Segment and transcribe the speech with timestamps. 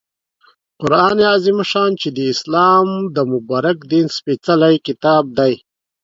[0.81, 5.53] قرآن عظیم الشان چې د اسلام د مبارک دین سپیڅلی کتاب دی